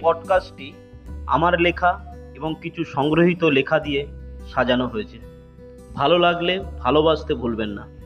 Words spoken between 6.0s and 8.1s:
লাগলে ভালোবাসতে ভুলবেন না।